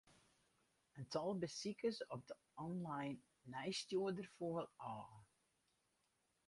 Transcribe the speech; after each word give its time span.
It 1.01 1.07
tal 1.15 1.31
besikers 1.43 2.05
op 2.15 2.27
de 2.27 2.35
online 2.67 3.17
nijsstjoerder 3.53 4.27
foel 4.35 4.67
ôf. 4.93 5.27